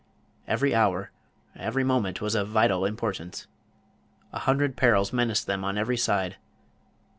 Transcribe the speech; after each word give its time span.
Every 0.47 0.73
hour, 0.73 1.11
every 1.55 1.83
moment, 1.83 2.21
was 2.21 2.33
of 2.33 2.47
vital 2.49 2.85
importance. 2.85 3.45
A 4.33 4.39
hundred 4.39 4.75
perils 4.75 5.13
menaced 5.13 5.45
them 5.45 5.63
on 5.63 5.77
every 5.77 5.95
side. 5.95 6.37